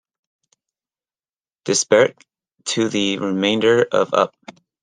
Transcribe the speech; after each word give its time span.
Disparate 1.63 2.25
to 2.65 2.89
the 2.89 3.19
remainder 3.19 3.85
of 3.91 4.11
Up! 4.15 4.33